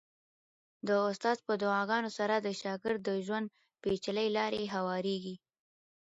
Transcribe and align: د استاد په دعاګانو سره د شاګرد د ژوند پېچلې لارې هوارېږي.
د 0.87 0.89
استاد 1.09 1.37
په 1.47 1.53
دعاګانو 1.61 2.09
سره 2.17 2.35
د 2.39 2.47
شاګرد 2.61 3.01
د 3.05 3.09
ژوند 3.25 3.47
پېچلې 3.81 4.27
لارې 4.37 4.63
هوارېږي. 4.75 5.35